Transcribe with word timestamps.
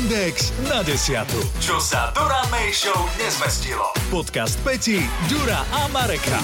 Hemendex 0.00 0.48
na 0.64 0.80
desiatu. 0.80 1.36
Čo 1.60 1.76
sa 1.76 2.08
Dura 2.16 2.40
May 2.48 2.72
Show 2.72 2.96
nezmestilo. 3.20 3.84
Podcast 4.08 4.56
Peti, 4.64 4.96
Dura 5.28 5.60
a 5.60 5.92
Mareka. 5.92 6.40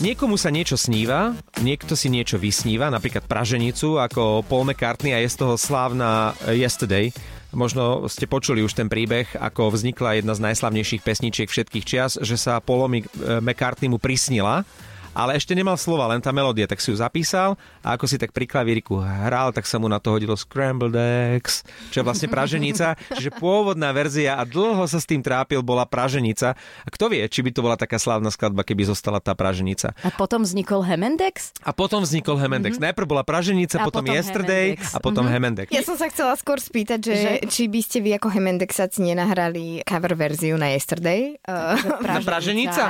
Niekomu 0.00 0.40
sa 0.40 0.48
niečo 0.48 0.80
sníva, 0.80 1.36
niekto 1.60 1.92
si 1.92 2.08
niečo 2.08 2.40
vysníva, 2.40 2.88
napríklad 2.88 3.28
praženicu, 3.28 4.00
ako 4.00 4.48
Paul 4.48 4.64
McCartney 4.64 5.12
a 5.12 5.20
je 5.20 5.28
z 5.28 5.44
toho 5.44 5.60
slávna 5.60 6.32
Yesterday. 6.48 7.12
Možno 7.52 8.08
ste 8.08 8.24
počuli 8.24 8.64
už 8.64 8.72
ten 8.72 8.88
príbeh, 8.88 9.28
ako 9.36 9.76
vznikla 9.76 10.24
jedna 10.24 10.32
z 10.32 10.40
najslavnejších 10.40 11.04
pesničiek 11.04 11.52
všetkých 11.52 11.84
čias, 11.84 12.16
že 12.16 12.40
sa 12.40 12.64
Paulovi 12.64 13.04
McCartney 13.44 13.92
mu 13.92 14.00
prisnila 14.00 14.64
ale 15.12 15.36
ešte 15.36 15.52
nemal 15.52 15.76
slova, 15.76 16.08
len 16.08 16.24
tá 16.24 16.32
melódia, 16.32 16.64
tak 16.64 16.80
si 16.80 16.88
ju 16.88 16.96
zapísal 16.96 17.60
a 17.84 17.94
ako 17.94 18.08
si 18.08 18.16
tak 18.16 18.32
pri 18.32 18.48
klavíriku 18.48 18.96
hral, 18.96 19.52
tak 19.52 19.68
sa 19.68 19.76
mu 19.76 19.84
na 19.84 20.00
to 20.00 20.08
hodilo 20.08 20.32
Scrambled 20.32 20.96
Eggs, 20.96 21.62
čo 21.92 22.00
je 22.00 22.04
vlastne 22.04 22.32
praženica. 22.32 22.96
Čiže 23.12 23.36
pôvodná 23.36 23.92
verzia 23.92 24.40
a 24.40 24.48
dlho 24.48 24.88
sa 24.88 24.96
s 24.96 25.04
tým 25.04 25.20
trápil 25.20 25.60
bola 25.60 25.84
praženica. 25.84 26.56
A 26.56 26.88
kto 26.88 27.12
vie, 27.12 27.20
či 27.28 27.44
by 27.44 27.50
to 27.52 27.60
bola 27.60 27.76
taká 27.76 28.00
slávna 28.00 28.32
skladba, 28.32 28.64
keby 28.64 28.88
zostala 28.88 29.20
tá 29.20 29.36
praženica. 29.36 29.92
A 30.00 30.08
potom 30.16 30.48
vznikol 30.48 30.80
Hemendex? 30.80 31.52
A 31.60 31.76
potom 31.76 32.00
vznikol 32.00 32.40
Hemendex. 32.40 32.80
Mm-hmm. 32.80 32.96
Najprv 32.96 33.06
bola 33.06 33.20
praženica, 33.20 33.84
a 33.84 33.84
potom, 33.84 34.08
potom 34.08 34.16
Yesterday 34.16 34.80
Hemendex. 34.80 34.96
a 34.96 34.98
potom 34.98 35.24
mm-hmm. 35.28 35.36
Hemendex. 35.36 35.68
Ja 35.68 35.84
som 35.84 36.00
sa 36.00 36.08
chcela 36.08 36.32
skôr 36.40 36.56
spýtať, 36.56 36.98
že, 37.04 37.14
že... 37.14 37.30
či 37.52 37.68
by 37.68 37.80
ste 37.84 38.00
vy 38.00 38.16
ako 38.16 38.32
Hemendexaci 38.32 39.04
nenahrali 39.04 39.84
cover 39.84 40.16
verziu 40.16 40.56
na 40.56 40.72
Yesterday. 40.72 41.36
Uh, 41.44 41.76
praženica. 42.00 42.16
Na 42.16 42.20
praženica? 42.24 42.84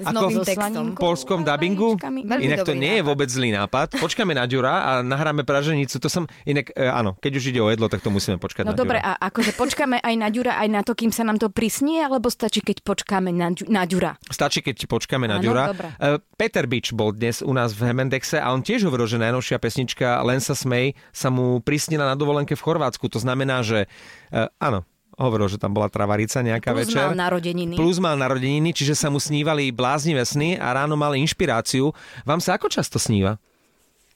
S 0.00 0.06
novým 0.08 0.40
textom. 0.40 0.84
V 0.96 0.98
polskom 0.98 1.44
dubbingu. 1.44 1.65
Inak 1.74 2.62
to 2.62 2.76
nie 2.78 3.00
je 3.00 3.02
vôbec 3.02 3.26
zlý 3.26 3.50
nápad. 3.50 3.98
Počkáme 3.98 4.36
na 4.36 4.46
Ďura 4.46 4.74
a 4.86 4.92
nahráme 5.02 5.42
praženicu. 5.42 5.98
To 5.98 6.06
som, 6.06 6.30
inak 6.46 6.70
e, 6.76 6.86
áno, 6.86 7.18
keď 7.18 7.32
už 7.40 7.44
ide 7.50 7.60
o 7.64 7.68
jedlo, 7.72 7.90
tak 7.90 8.04
to 8.04 8.12
musíme 8.14 8.38
počkať 8.38 8.68
no 8.68 8.72
na 8.72 8.78
dobre, 8.78 9.00
Ďura. 9.00 9.18
a 9.18 9.32
akože 9.32 9.52
počkáme 9.56 9.96
aj 9.98 10.14
na 10.14 10.28
Ďura, 10.30 10.52
aj 10.60 10.68
na 10.70 10.80
to, 10.86 10.92
kým 10.94 11.10
sa 11.10 11.26
nám 11.26 11.40
to 11.40 11.48
prisnie, 11.50 12.04
alebo 12.04 12.30
stačí, 12.30 12.62
keď 12.62 12.84
počkáme 12.86 13.32
na, 13.32 13.50
na 13.66 13.82
Ďura? 13.88 14.20
Stačí, 14.28 14.60
keď 14.62 14.86
počkáme 14.86 15.26
na 15.26 15.42
Ďura. 15.42 15.72
Uh, 15.72 16.20
Peter 16.36 16.68
Bič 16.68 16.92
bol 16.92 17.16
dnes 17.16 17.40
u 17.40 17.50
nás 17.50 17.72
v 17.72 17.90
Hemendexe 17.90 18.38
a 18.38 18.52
on 18.52 18.60
tiež 18.60 18.86
hovoril, 18.86 19.08
že 19.08 19.18
najnovšia 19.18 19.56
pesnička 19.58 20.20
Len 20.22 20.38
sa 20.38 20.52
smej 20.52 20.94
sa 21.10 21.32
mu 21.32 21.64
prisnila 21.64 22.04
na 22.04 22.14
dovolenke 22.14 22.54
v 22.54 22.62
Chorvátsku. 22.62 23.08
To 23.10 23.18
znamená, 23.18 23.64
že 23.64 23.88
uh, 24.30 24.50
áno, 24.60 24.84
hovoril, 25.16 25.48
že 25.48 25.56
tam 25.56 25.72
bola 25.72 25.88
travarica 25.88 26.44
nejaká 26.44 26.76
Plus 26.76 26.92
večer. 26.92 27.08
mal 27.08 27.16
narodeniny. 27.16 27.74
Plus 27.74 27.96
mal 27.96 28.16
narodeniny, 28.20 28.70
čiže 28.76 28.92
sa 28.92 29.08
mu 29.08 29.16
snívali 29.16 29.72
bláznivé 29.72 30.22
sny 30.22 30.60
a 30.60 30.76
ráno 30.76 30.94
mal 30.94 31.16
inšpiráciu. 31.16 31.90
Vám 32.28 32.40
sa 32.44 32.60
ako 32.60 32.68
často 32.68 33.00
sníva? 33.00 33.40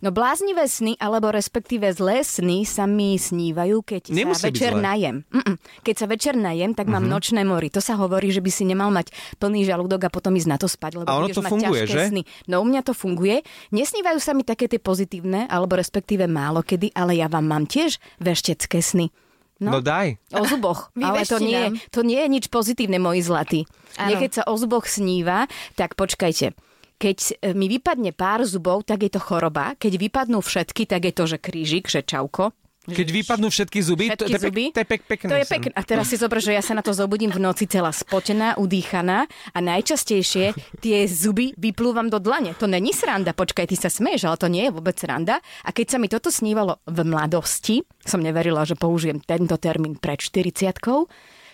No 0.01 0.17
bláznivé 0.17 0.65
sny, 0.65 0.97
alebo 0.97 1.29
respektíve 1.29 1.85
zlé 1.93 2.25
sny 2.25 2.65
sa 2.65 2.89
mi 2.89 3.21
snívajú, 3.21 3.85
keď 3.85 4.09
Nemusí 4.09 4.41
sa 4.41 4.49
večer 4.49 4.73
najem. 4.73 5.29
Mm-mm. 5.29 5.61
Keď 5.85 5.95
sa 6.01 6.07
večer 6.09 6.35
najem, 6.41 6.73
tak 6.73 6.89
mám 6.89 7.05
mm-hmm. 7.05 7.13
nočné 7.13 7.45
mori. 7.45 7.69
To 7.69 7.85
sa 7.85 8.01
hovorí, 8.01 8.33
že 8.33 8.41
by 8.41 8.49
si 8.49 8.65
nemal 8.65 8.89
mať 8.89 9.13
plný 9.37 9.69
žalúdok 9.69 10.09
a 10.09 10.11
potom 10.11 10.33
ísť 10.33 10.49
na 10.49 10.57
to 10.57 10.73
spať, 10.73 11.05
lebo 11.05 11.09
a 11.13 11.21
ono 11.21 11.29
to 11.29 11.45
mať 11.45 11.53
funguje, 11.53 11.81
ťažké 11.85 11.97
že? 12.01 12.05
sny. 12.17 12.23
No 12.49 12.65
u 12.65 12.67
mňa 12.73 12.81
to 12.81 12.97
funguje. 12.97 13.45
Nesnívajú 13.77 14.17
sa 14.25 14.33
mi 14.33 14.41
také 14.41 14.73
tie 14.73 14.81
pozitívne, 14.81 15.45
alebo 15.53 15.77
respektíve 15.77 16.25
málo 16.25 16.65
kedy, 16.65 16.97
ale 16.97 17.21
ja 17.21 17.29
vám 17.29 17.45
mám 17.45 17.69
tiež 17.69 18.01
veštecké 18.25 18.81
sny. 18.81 19.13
No, 19.61 19.77
no 19.77 19.81
daj. 19.85 20.17
O 20.33 20.49
zuboch. 20.49 20.89
Ale 20.97 21.29
to 21.29 21.37
nie, 21.37 21.77
to 21.93 22.01
nie 22.01 22.17
je 22.17 22.29
nič 22.33 22.45
pozitívne, 22.49 22.97
moji 22.97 23.21
zlatí. 23.21 23.61
Keď 23.97 24.31
sa 24.41 24.43
o 24.49 24.57
zuboch 24.57 24.89
sníva, 24.89 25.45
tak 25.77 26.01
počkajte. 26.01 26.57
Keď 27.01 27.19
e, 27.41 27.57
mi 27.57 27.69
vypadne 27.69 28.13
pár 28.13 28.45
zubov, 28.45 28.85
tak 28.85 29.05
je 29.05 29.13
to 29.13 29.21
choroba. 29.21 29.73
Keď 29.77 29.97
vypadnú 29.97 30.45
všetky, 30.45 30.85
tak 30.85 31.09
je 31.09 31.13
to, 31.17 31.25
že 31.29 31.39
krížik, 31.41 31.89
že 31.89 32.05
čauko. 32.05 32.53
Keď 32.89 33.09
vypadnú 33.13 33.53
všetky 33.53 33.79
zuby, 33.85 34.09
všetky 34.09 34.25
to, 34.25 34.41
to, 34.41 34.45
zuby, 34.49 34.65
to 34.73 34.81
je 34.81 34.89
pek, 34.89 35.03
pekné. 35.05 35.29
To 35.29 35.37
je 35.37 35.47
pekné. 35.53 35.73
A 35.77 35.85
teraz 35.85 36.09
si 36.09 36.17
zober, 36.17 36.41
že 36.41 36.57
ja 36.57 36.65
sa 36.65 36.73
na 36.73 36.81
to 36.81 36.97
zobudím 36.97 37.29
v 37.29 37.37
noci 37.37 37.69
celá 37.69 37.93
spotená, 37.93 38.57
udýchaná 38.57 39.29
a 39.53 39.59
najčastejšie 39.61 40.57
tie 40.81 40.99
zuby 41.05 41.53
vyplúvam 41.61 42.09
do 42.09 42.17
dlane. 42.17 42.57
To 42.57 42.65
není 42.65 42.97
sranda, 42.97 43.37
počkaj, 43.37 43.69
ty 43.69 43.77
sa 43.77 43.93
smeješ, 43.93 44.25
ale 44.25 44.41
to 44.41 44.49
nie 44.49 44.65
je 44.65 44.73
vôbec 44.73 44.97
sranda. 44.97 45.45
A 45.61 45.77
keď 45.77 45.87
sa 45.93 45.99
mi 46.01 46.09
toto 46.09 46.33
snívalo 46.33 46.81
v 46.89 47.05
mladosti, 47.05 47.85
som 48.01 48.25
neverila, 48.25 48.65
že 48.65 48.81
použijem 48.81 49.21
tento 49.21 49.61
termín 49.61 50.01
pred 50.01 50.17
40 50.17 50.73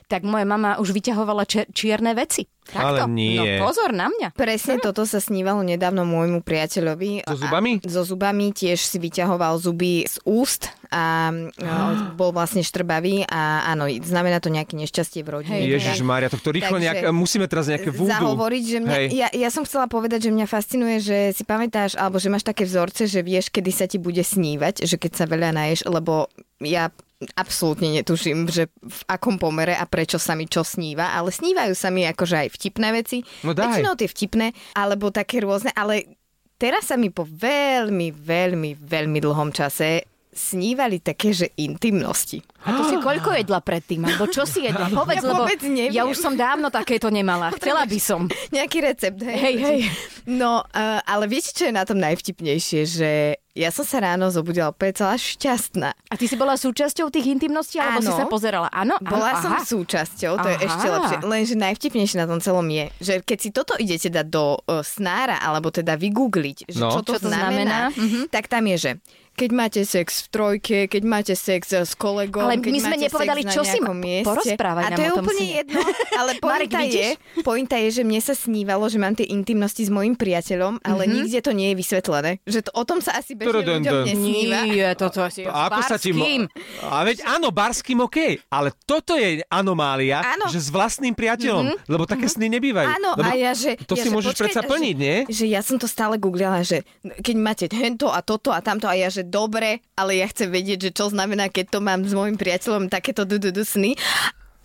tak 0.07 0.23
moja 0.23 0.47
mama 0.47 0.79
už 0.79 0.95
vyťahovala 0.95 1.43
čierne 1.75 2.15
veci. 2.15 2.47
Ale 2.75 3.07
Takto. 3.07 3.15
nie. 3.15 3.39
No 3.39 3.63
pozor 3.63 3.95
na 3.95 4.11
mňa. 4.11 4.35
Presne 4.35 4.83
toto 4.83 5.07
sa 5.07 5.23
snívalo 5.23 5.63
nedávno 5.63 6.03
môjmu 6.03 6.43
priateľovi. 6.43 7.23
So 7.23 7.39
zubami? 7.47 7.79
A, 7.79 7.87
so 7.87 8.03
zubami 8.03 8.51
tiež 8.51 8.83
si 8.83 8.99
vyťahoval 8.99 9.59
zuby 9.63 10.03
z 10.03 10.19
úst 10.27 10.75
a 10.91 11.31
no, 11.31 12.15
bol 12.19 12.35
vlastne 12.35 12.63
štrbavý 12.67 13.27
a 13.27 13.71
áno, 13.71 13.87
znamená 13.91 14.39
to 14.43 14.51
nejaké 14.51 14.75
nešťastie 14.79 15.23
v 15.23 15.29
rodine. 15.43 15.63
Hej, 15.63 15.79
Ježiš 15.79 16.03
Mária, 16.03 16.31
to 16.31 16.51
rýchlo 16.51 16.79
nejak, 16.79 17.11
musíme 17.11 17.47
teraz 17.51 17.71
nejaké 17.71 17.91
vúdu. 17.91 18.11
Zahovoriť, 18.11 18.65
že 18.67 18.79
mňa, 18.83 18.97
ja, 19.11 19.29
ja, 19.31 19.49
som 19.51 19.67
chcela 19.67 19.91
povedať, 19.91 20.31
že 20.31 20.35
mňa 20.35 20.47
fascinuje, 20.47 21.03
že 21.03 21.19
si 21.35 21.43
pamätáš, 21.43 21.99
alebo 21.99 22.23
že 22.23 22.31
máš 22.31 22.47
také 22.47 22.67
vzorce, 22.67 23.07
že 23.11 23.23
vieš, 23.23 23.51
kedy 23.51 23.71
sa 23.75 23.87
ti 23.91 23.99
bude 23.99 24.23
snívať, 24.23 24.87
že 24.87 24.95
keď 24.99 25.13
sa 25.15 25.25
veľa 25.27 25.55
naješ, 25.55 25.87
lebo 25.91 26.31
ja 26.63 26.91
absolútne 27.37 27.89
netuším, 27.97 28.49
že 28.49 28.69
v 28.81 29.01
akom 29.09 29.41
pomere 29.41 29.73
a 29.73 29.89
prečo 29.89 30.21
sa 30.21 30.37
mi 30.37 30.45
čo 30.45 30.61
sníva, 30.61 31.17
ale 31.17 31.33
snívajú 31.33 31.73
sa 31.73 31.89
mi 31.89 32.05
akože 32.05 32.47
aj 32.47 32.49
vtipné 32.53 32.89
veci. 32.93 33.25
No 33.41 33.57
daj. 33.57 33.81
Väčšinou 33.81 33.95
tie 33.97 34.09
vtipné, 34.09 34.47
alebo 34.77 35.09
také 35.09 35.41
rôzne, 35.41 35.73
ale 35.73 36.19
teraz 36.61 36.93
sa 36.93 37.01
mi 37.01 37.09
po 37.09 37.25
veľmi, 37.25 38.13
veľmi, 38.13 38.71
veľmi 38.77 39.19
dlhom 39.25 39.51
čase 39.53 40.05
snívali 40.37 41.01
také, 41.01 41.33
že 41.33 41.57
intimnosti. 41.57 42.45
A 42.69 42.77
to 42.77 42.83
si 42.93 42.97
koľko 43.01 43.33
jedla 43.33 43.65
predtým? 43.65 44.05
Alebo 44.05 44.29
čo 44.29 44.45
si 44.45 44.69
jedla? 44.69 44.93
Povedz, 45.01 45.25
ja 45.25 45.33
lebo 45.33 45.49
neviem. 45.49 45.97
ja 45.97 46.05
už 46.05 46.21
som 46.21 46.37
dávno 46.37 46.69
takéto 46.69 47.09
nemala. 47.09 47.57
Chcela 47.57 47.89
by 47.89 47.99
som. 47.99 48.29
Nejaký 48.53 48.79
recept, 48.85 49.17
hej? 49.25 49.37
Hej, 49.41 49.57
hej. 49.65 49.79
No, 50.29 50.61
uh, 50.61 51.01
ale 51.09 51.25
viete, 51.25 51.57
čo 51.57 51.65
je 51.65 51.73
na 51.73 51.89
tom 51.89 51.97
najvtipnejšie? 51.97 52.81
Že 52.85 53.11
ja 53.57 53.73
som 53.73 53.83
sa 53.83 53.99
ráno 53.99 54.29
zobudila 54.29 54.69
opäť 54.69 55.01
celá 55.01 55.17
šťastná. 55.17 55.91
A 55.91 56.15
ty 56.15 56.29
si 56.29 56.37
bola 56.37 56.55
súčasťou 56.55 57.09
tých 57.09 57.25
intimností, 57.27 57.81
alebo 57.81 57.99
Áno. 57.99 58.07
si 58.07 58.13
sa 58.13 58.29
pozerala? 58.29 58.69
Áno, 58.69 59.01
Bola 59.01 59.33
áno, 59.33 59.41
som 59.41 59.53
aha. 59.57 59.65
súčasťou, 59.65 60.33
to 60.37 60.47
je 60.47 60.57
Aha. 60.57 60.67
ešte 60.67 60.87
lepšie. 60.87 61.17
Lenže 61.25 61.55
najvtipnejšie 61.57 62.17
na 62.17 62.29
tom 62.29 62.39
celom 62.39 62.69
je, 62.69 62.85
že 63.01 63.15
keď 63.19 63.39
si 63.41 63.49
toto 63.51 63.73
idete 63.75 64.07
dať 64.07 64.27
do 64.29 64.61
uh, 64.61 64.85
snára, 64.85 65.41
alebo 65.41 65.73
teda 65.73 65.97
vygoogliť, 65.97 66.69
že 66.69 66.77
No. 66.77 66.93
čo 66.93 67.01
to, 67.01 67.17
Čo 67.17 67.27
to 67.27 67.29
znamená, 67.29 67.89
znamená? 67.89 67.97
Mhm. 67.97 68.21
tak 68.29 68.47
tam 68.47 68.63
je, 68.69 68.77
že 68.77 68.91
keď 69.37 69.51
máte 69.53 69.81
sex 69.83 70.25
v 70.25 70.29
trojke, 70.29 70.79
keď 70.87 71.03
máte 71.05 71.35
sex 71.35 71.69
s 71.71 71.93
kolegom, 71.93 72.41
Ale 72.43 72.57
keď 72.57 72.67
my 72.67 72.81
sme 72.81 72.91
máte 72.91 73.05
nepovedali, 73.05 73.43
sex 73.43 73.53
čo 73.53 73.61
na 73.61 73.67
si 73.67 73.77
nejakom 73.77 73.93
ma- 73.93 74.03
mieste. 74.03 74.27
porozprávaj 74.27 74.83
A 74.83 74.89
to 74.89 75.03
je 75.03 75.13
úplne 75.15 75.37
sne. 75.39 75.55
jedno, 75.55 75.81
ale 76.15 76.31
Marek, 76.41 76.43
pointa 76.43 76.79
je, 76.81 76.89
vidíš? 77.07 77.45
pointa 77.45 77.77
je, 77.77 77.89
že 77.91 78.03
mne 78.03 78.21
sa 78.21 78.35
snívalo, 78.35 78.85
že 78.87 78.97
mám 78.97 79.13
tie 79.13 79.27
intimnosti 79.27 79.83
s 79.83 79.91
mojim 79.91 80.15
priateľom, 80.15 80.81
ale 80.81 81.03
Mhm. 81.03 81.13
nikde 81.13 81.39
to 81.39 81.53
nie 81.53 81.69
je 81.69 81.77
vysvetlené. 81.77 82.31
Že 82.43 82.61
to, 82.63 82.71
o 82.73 82.83
tom 82.83 82.99
sa 82.99 83.13
asi 83.15 83.33
bežne 83.33 83.53
ľuďom 83.55 83.81
nesníva. 84.03 84.59
Nie, 84.65 84.89
toto 84.95 85.21
si 85.29 85.45
ako 85.45 85.81
sa 85.85 85.97
ti... 85.97 86.11
Mo- 86.11 86.49
a 86.83 87.03
veď 87.03 87.23
áno, 87.23 87.51
barským 87.51 88.01
OK, 88.01 88.17
ale 88.49 88.73
toto 88.83 89.15
je 89.15 89.45
anomália, 89.47 90.25
Áno. 90.25 90.49
že 90.49 90.59
s 90.59 90.69
vlastným 90.69 91.13
priateľom, 91.13 91.85
lebo 91.85 92.05
také 92.05 92.25
sny 92.27 92.49
nebývajú. 92.51 92.89
Áno, 92.89 93.11
lebo 93.15 93.27
a 93.27 93.35
ja, 93.35 93.53
že... 93.53 93.77
To 93.83 93.93
ja, 93.93 94.01
si 94.01 94.09
že 94.09 94.15
môžeš 94.15 94.33
predsa 94.35 94.63
plniť, 94.63 94.97
nie? 94.97 95.17
Že 95.27 95.45
ja 95.47 95.61
som 95.61 95.77
to 95.77 95.85
stále 95.85 96.17
googlila, 96.17 96.63
že 96.63 96.87
keď 97.03 97.37
máte 97.37 97.67
hento 97.69 98.09
a 98.09 98.23
toto 98.23 98.49
a 98.49 98.59
tamto 98.59 98.87
a 98.87 98.95
ja, 98.95 99.07
že 99.07 99.26
dobre, 99.27 99.83
ale 99.99 100.23
ja 100.23 100.27
chcem 100.31 100.49
vedieť, 100.49 100.89
že 100.89 100.91
čo 100.95 101.11
znamená, 101.11 101.51
keď 101.51 101.77
to 101.77 101.79
mám 101.83 102.07
s 102.07 102.15
môjim 102.15 102.39
priateľom 102.39 102.87
takéto 102.87 103.27
dududu 103.27 103.67
sny. 103.67 103.99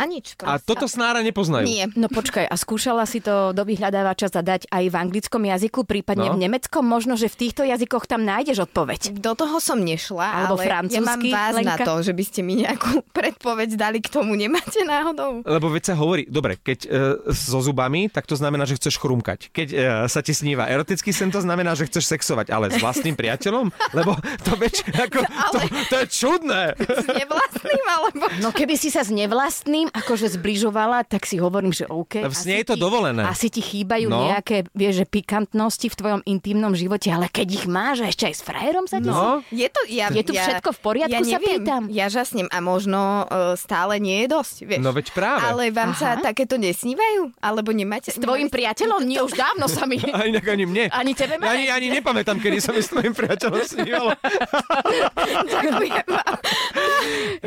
A 0.02 0.10
nič. 0.10 0.34
A 0.42 0.58
toto 0.58 0.90
snára 0.90 1.22
nepoznajú. 1.22 1.70
Nie. 1.70 1.86
No 1.94 2.10
počkaj, 2.10 2.44
a 2.44 2.56
skúšala 2.58 3.06
si 3.06 3.22
to 3.22 3.54
do 3.54 3.62
vyhľadávača 3.62 4.34
zadať 4.34 4.66
aj 4.68 4.84
v 4.90 4.96
anglickom 4.98 5.46
jazyku, 5.46 5.86
prípadne 5.86 6.26
No. 6.26 6.34
v 6.34 6.50
nemeckom? 6.50 6.82
Možno, 6.82 7.14
že 7.14 7.30
v 7.30 7.38
týchto 7.38 7.62
jazykoch 7.62 8.10
tam 8.10 8.26
nájdeš 8.26 8.66
odpoveď. 8.66 9.14
Do 9.14 9.38
toho 9.38 9.62
som 9.62 9.78
nešla, 9.78 10.50
Alebo 10.50 10.58
ale 10.58 10.90
ja 10.90 11.00
mám 11.00 11.22
vás 11.22 11.54
na 11.54 11.78
Lenka? 11.78 11.86
to, 11.86 12.02
že 12.02 12.12
by 12.12 12.24
ste 12.24 12.42
mi 12.42 12.58
nejakú 12.58 13.06
predpoveď 13.18 13.70
dali 13.76 14.02
k 14.02 14.10
tomu. 14.10 14.34
Nemáte 14.34 14.82
náhodou? 14.82 15.46
Lebo 15.46 15.70
veď 15.70 15.84
sa 15.84 15.96
hovorí, 15.96 16.26
dobre, 16.26 16.58
keď 16.58 16.80
e, 16.82 16.90
so 17.30 17.62
zubami, 17.62 18.08
tak 18.08 18.26
to 18.26 18.34
znamená, 18.34 18.66
že 18.66 18.74
chceš 18.76 18.98
chrumkať. 18.98 19.52
Keď 19.52 19.68
e, 19.70 19.78
sa 20.08 20.20
ti 20.20 20.32
sníva 20.32 20.66
erotický 20.66 21.12
sen, 21.12 21.30
to 21.30 21.38
znamená, 21.38 21.76
že 21.76 21.86
chceš 21.86 22.10
sexovať, 22.10 22.50
ale 22.50 22.72
s 22.72 22.80
vlastným 22.80 23.14
priateľom? 23.14 23.70
Lebo 23.92 24.16
to 24.42 24.56
veď, 24.56 24.74
ako, 24.98 25.20
to, 25.52 25.58
to 25.86 25.96
je 25.98 26.08
čudné. 26.10 26.64
S 27.02 27.08
nevlastným, 27.08 27.84
alebo... 27.86 28.24
No 28.40 28.50
keby 28.50 28.74
si 28.74 28.88
sa 28.88 29.02
s 29.02 29.12
nevlastným 29.12 29.91
akože 29.92 30.32
zbližovala, 30.32 31.04
tak 31.04 31.24
si 31.24 31.36
hovorím, 31.36 31.70
že 31.70 31.86
OK. 31.86 32.24
V 32.24 32.32
sne 32.32 32.60
je 32.60 32.72
to 32.72 32.76
dovolené. 32.76 33.22
Asi 33.22 33.48
ti 33.48 33.60
chýbajú 33.60 34.08
No. 34.08 34.28
nejaké, 34.28 34.68
vieš, 34.72 35.04
že 35.04 35.06
pikantnosti 35.06 35.88
v 35.88 35.96
tvojom 35.96 36.22
intimnom 36.26 36.72
živote, 36.72 37.08
ale 37.08 37.28
keď 37.28 37.48
ich 37.54 37.66
máš 37.66 38.02
a 38.02 38.08
ešte 38.08 38.26
aj 38.26 38.36
s 38.36 38.42
frajerom 38.42 38.86
sa 38.86 38.98
ti 38.98 39.08
No. 39.08 39.44
Je, 39.48 39.68
to, 39.68 39.82
ja, 39.88 40.08
Je 40.10 40.24
tu 40.24 40.32
ja, 40.32 40.44
všetko 40.44 40.70
v 40.72 40.80
poriadku, 40.80 41.14
ja 41.14 41.22
sa 41.22 41.38
neviem, 41.38 41.60
pýtam. 41.60 41.84
Ja 41.88 42.08
žasnem 42.08 42.48
a 42.48 42.58
možno 42.60 43.00
uh, 43.24 43.54
stále 43.54 44.00
nie 44.00 44.24
je 44.24 44.28
dosť, 44.32 44.56
vieš. 44.64 44.82
No 44.82 44.92
veď 44.92 45.12
práve. 45.12 45.44
Ale 45.44 45.70
vám 45.70 45.92
sa 45.94 46.16
Aha. 46.16 46.24
takéto 46.24 46.56
nesnívajú? 46.56 47.36
Alebo 47.38 47.72
nemáte? 47.72 48.10
S 48.10 48.18
tvojim 48.18 48.48
priateľom? 48.48 49.04
Nie, 49.04 49.22
už 49.22 49.36
dávno 49.36 49.68
sa 49.68 49.84
mi... 49.84 50.00
A 50.16 50.24
inak 50.24 50.44
ani 50.46 50.64
mne. 50.64 50.88
Ani 51.02 51.12
tebe, 51.12 51.36
Ja 51.36 51.52
ani, 51.52 51.66
ani 51.68 51.88
nepamätám, 51.92 52.38
kedy 52.38 52.58
sa 52.58 52.72
mi 52.72 52.80
s 52.80 52.90
tvojim 52.90 53.12
priateľom 53.12 53.62
snívalo. 53.62 54.12
Ďakujem 55.52 56.08
vám. 56.08 56.36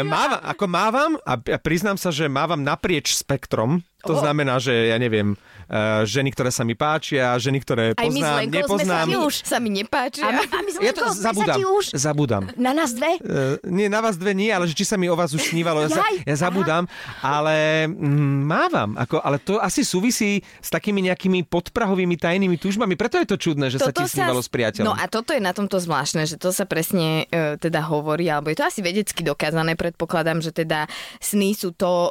Mávam, 0.04 0.40
ako 0.42 0.64
mávam 0.66 1.12
a 1.22 1.32
priznám 1.56 1.96
sa, 1.96 2.10
že 2.10 2.26
mávam 2.34 2.66
naprieč 2.66 3.14
spektrom. 3.14 3.86
To 4.02 4.18
O. 4.18 4.20
znamená, 4.20 4.58
že 4.58 4.90
ja 4.90 4.98
neviem, 4.98 5.38
uh, 5.68 6.02
ženy, 6.04 6.32
ktoré 6.32 6.50
sa 6.50 6.62
mi 6.62 6.74
páčia, 6.74 7.36
ženy, 7.36 7.58
ktoré 7.60 7.84
Aj 7.94 8.08
my 8.08 8.10
s 8.10 8.24
poznám, 8.24 8.38
sme 8.40 8.46
nepoznám. 8.50 9.06
sa 9.06 9.18
už. 9.20 9.34
Sa 9.44 9.56
mi 9.60 9.70
nepáčia. 9.70 10.24
A 10.24 10.30
my, 10.32 10.42
a 10.42 10.58
my 10.60 10.70
s 10.70 10.76
Ja 10.80 10.92
to 10.92 11.04
sme 11.06 11.14
sa 11.14 11.24
zabudám. 11.30 11.56
ti 11.56 11.62
už... 11.62 11.84
Zabudám. 11.94 12.42
Na 12.56 12.72
nás 12.72 12.90
dve? 12.90 13.20
Uh, 13.20 13.60
nie, 13.68 13.86
na 13.86 14.00
vás 14.00 14.16
dve 14.16 14.32
nie, 14.34 14.50
ale 14.50 14.66
že 14.66 14.74
či 14.74 14.82
sa 14.82 14.96
mi 14.98 15.06
o 15.06 15.14
vás 15.14 15.30
už 15.30 15.54
snívalo, 15.54 15.86
ja, 15.86 15.92
za, 15.92 16.02
ja 16.02 16.36
zabudám, 16.36 16.88
ale 17.20 17.86
mm, 17.86 18.40
mávam, 18.42 18.90
ako, 18.96 19.20
ale 19.20 19.36
to 19.38 19.60
asi 19.60 19.84
súvisí 19.84 20.40
s 20.58 20.72
takými 20.72 21.04
nejakými 21.06 21.44
podprahovými 21.46 22.16
tajnými 22.16 22.56
túžbami, 22.58 22.96
preto 22.96 23.20
je 23.20 23.28
to 23.28 23.36
čudné, 23.38 23.68
že 23.70 23.78
sa 23.78 23.92
ti 23.92 24.02
snívalo 24.08 24.40
s 24.40 24.48
priateľom. 24.48 24.88
No 24.88 24.94
a 24.96 25.04
toto 25.06 25.36
je 25.36 25.40
na 25.42 25.52
tomto 25.52 25.78
zvláštne, 25.78 26.24
že 26.24 26.40
to 26.40 26.50
sa 26.50 26.64
presne 26.64 27.28
e, 27.28 27.54
teda 27.60 27.84
hovorí, 27.84 28.26
alebo 28.32 28.48
je 28.50 28.58
to 28.58 28.66
asi 28.66 28.80
vedecky 28.80 29.20
dokázané, 29.22 29.76
predpokladám, 29.76 30.40
že 30.40 30.50
teda 30.50 30.88
sny 31.20 31.52
sú 31.54 31.76
to, 31.76 32.10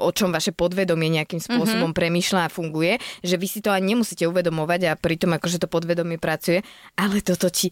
o 0.00 0.10
čom 0.10 0.32
vaše 0.32 0.50
podvedomie 0.50 1.12
nejakým 1.12 1.42
Mhm. 1.42 1.46
spôsobom 1.46 1.90
mm-hmm. 1.90 1.98
premýšľa 1.98 2.40
a 2.46 2.50
funguje, 2.52 2.81
že 3.20 3.34
vy 3.34 3.46
si 3.46 3.58
to 3.58 3.68
ani 3.68 3.92
nemusíte 3.92 4.24
uvedomovať 4.24 4.80
a 4.86 4.92
pritom 4.94 5.30
akože 5.32 5.58
to 5.58 5.66
podvedomie 5.66 6.16
pracuje, 6.16 6.60
ale 6.94 7.20
toto 7.20 7.48
ti... 7.48 7.70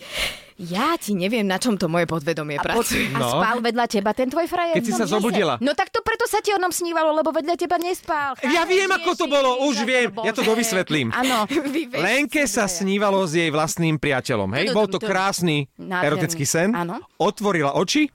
Ja 0.61 0.93
ti 0.95 1.17
neviem, 1.17 1.41
na 1.43 1.57
čom 1.57 1.73
to 1.75 1.89
moje 1.89 2.05
podvedomie 2.05 2.55
A, 2.55 2.61
po, 2.61 2.85
pracuje. 2.85 3.09
a 3.09 3.17
No. 3.17 3.33
spal 3.33 3.65
vedľa 3.65 3.87
teba 3.89 4.12
ten 4.12 4.29
tvoj 4.29 4.45
frajer? 4.45 4.77
Keď 4.77 4.85
si 4.85 4.93
No 4.93 4.99
sa 4.99 5.07
zobudila. 5.09 5.55
No 5.57 5.73
tak 5.73 5.89
to 5.89 6.05
preto 6.05 6.29
sa 6.29 6.39
ti 6.39 6.53
o 6.53 6.61
ňom 6.61 6.69
snívalo, 6.69 7.17
lebo 7.17 7.33
vedľa 7.33 7.57
teba 7.57 7.81
nespal. 7.81 8.37
Ja 8.45 8.69
viem, 8.69 8.85
ako 8.87 9.17
to 9.17 9.25
bolo, 9.25 9.65
už 9.65 9.83
viem. 9.83 10.12
Ja 10.21 10.31
to 10.31 10.45
Bože. 10.45 10.53
dovysvetlím. 10.53 11.09
Áno. 11.11 11.49
Lenke 11.97 12.45
sa 12.45 12.69
snívalo 12.69 13.25
s 13.25 13.33
jej 13.33 13.49
vlastným 13.49 13.97
priateľom. 13.97 14.53
Hej, 14.53 14.67
bol 14.71 14.85
to 14.85 15.01
krásny 15.01 15.65
erotický 15.81 16.45
sen. 16.45 16.77
Áno. 16.77 17.01
Otvorila 17.17 17.73
oči 17.73 18.12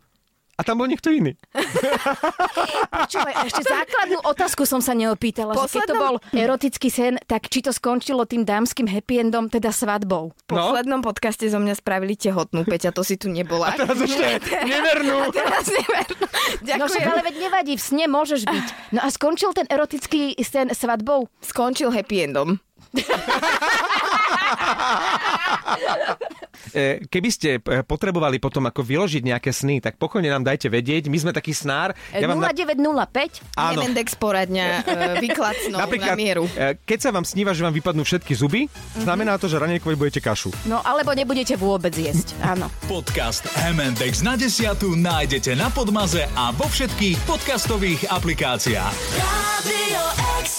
a 0.55 0.61
tam 0.63 0.79
bol 0.79 0.87
niekto 0.87 1.11
iný. 1.11 1.35
Počúvaj, 3.03 3.33
ešte 3.43 3.63
základnú 3.67 4.23
otázku 4.23 4.63
som 4.63 4.79
sa 4.79 4.95
neopýtala, 4.95 5.51
že 5.51 5.59
keď 5.59 5.67
to 5.67 5.67
Poslednom- 5.67 5.99
bol 5.99 6.15
erotický 6.31 6.87
sen, 6.87 7.19
tak 7.27 7.51
či 7.51 7.59
to 7.59 7.75
skončilo 7.75 8.23
tým 8.23 8.47
dámskym 8.47 8.87
happy 8.87 9.19
endom, 9.19 9.51
teda 9.51 9.75
svadbou? 9.75 10.31
V 10.31 10.43
poslednom 10.47 11.03
podcaste 11.03 11.43
zo 11.51 11.59
mňa 11.59 11.75
spravili 11.75 12.15
tehotnú, 12.15 12.63
Peťa, 12.63 12.95
to 12.95 13.03
si 13.03 13.19
tu 13.19 13.27
nebola. 13.27 13.75
Teraz 13.75 13.99
ešte 13.99 14.39
nevernú. 14.63 15.27
Teraz 15.35 15.67
nevernú. 15.67 16.23
No 16.23 16.85
však 16.87 17.03
Ďakujem. 17.03 17.11
ale 17.11 17.21
veď 17.27 17.35
nevadí, 17.35 17.73
v 17.75 17.83
sne 17.83 18.05
môžeš 18.07 18.41
byť. 18.47 18.67
No 18.95 18.99
a 19.03 19.07
skončil 19.11 19.51
ten 19.51 19.67
erotický 19.67 20.39
sen 20.39 20.71
svadbou? 20.71 21.27
Skončil 21.43 21.91
happy 21.91 22.31
endom. 22.31 22.63
E, 26.75 27.07
Keby 27.07 27.29
ste 27.31 27.49
e, 27.55 27.83
potrebovali 27.87 28.35
potom 28.35 28.67
ako 28.67 28.83
vyložiť 28.83 29.23
nejaké 29.23 29.51
sny, 29.51 29.79
tak 29.79 29.95
pokojne 29.95 30.27
nám 30.27 30.43
dajte 30.43 30.67
vedieť. 30.67 31.07
My 31.07 31.17
sme 31.19 31.31
taký 31.31 31.55
snár. 31.55 31.95
Ja 32.11 32.27
vám 32.27 32.41
na- 32.41 32.51
0905? 32.51 33.55
Áno. 33.55 33.79
Nevendex 33.79 34.07
poradňa, 34.19 34.83
výklad 35.23 35.55
snov 35.67 35.79
na 35.87 36.15
mieru. 36.15 36.47
keď 36.83 36.99
sa 36.99 37.09
vám 37.15 37.23
sníva, 37.23 37.55
že 37.55 37.63
vám 37.63 37.75
vypadnú 37.75 38.03
všetky 38.03 38.33
zuby, 38.35 38.67
znamená 38.99 39.39
to, 39.39 39.47
že 39.47 39.55
ranejkovi 39.55 39.95
budete 39.95 40.19
kašu. 40.19 40.51
No 40.67 40.83
alebo 40.83 41.15
nebudete 41.15 41.55
vôbec 41.55 41.95
jesť, 41.95 42.35
áno. 42.43 42.67
Podcast 42.91 43.47
M&X 43.71 44.23
na 44.25 44.35
desiatu 44.35 44.99
nájdete 44.99 45.55
na 45.55 45.71
Podmaze 45.71 46.27
a 46.35 46.51
vo 46.51 46.67
všetkých 46.67 47.23
podcastových 47.23 48.11
aplikáciách. 48.11 48.95
Radio 49.21 50.54